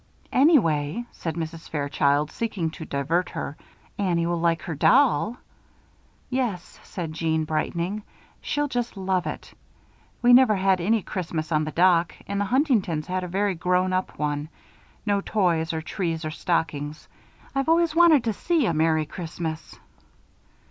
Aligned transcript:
"Anyway," 0.33 1.05
said 1.11 1.35
Mrs. 1.35 1.69
Fairchild, 1.69 2.31
seeking 2.31 2.71
to 2.71 2.85
divert 2.85 3.29
her, 3.29 3.55
"Annie 3.99 4.25
will 4.25 4.39
like 4.39 4.63
her 4.63 4.73
doll." 4.73 5.37
"Yes," 6.27 6.79
said 6.81 7.13
Jeanne, 7.13 7.43
brightening, 7.43 8.01
"she'll 8.41 8.67
just 8.67 8.97
love 8.97 9.27
it. 9.27 9.53
We 10.23 10.33
never 10.33 10.55
had 10.55 10.81
any 10.81 11.03
Christmas 11.03 11.51
on 11.51 11.65
the 11.65 11.71
dock 11.71 12.15
and 12.27 12.41
the 12.41 12.45
Huntingtons 12.45 13.05
had 13.05 13.23
a 13.23 13.27
very 13.27 13.53
grown 13.53 13.93
up 13.93 14.17
one 14.17 14.49
no 15.05 15.21
toys 15.21 15.71
or 15.71 15.83
trees 15.83 16.25
or 16.25 16.31
stockings. 16.31 17.07
I've 17.53 17.69
always 17.69 17.93
wanted 17.95 18.23
to 18.23 18.33
see 18.33 18.65
a 18.65 18.73
'Merry 18.73 19.05
Christmas.'" 19.05 19.79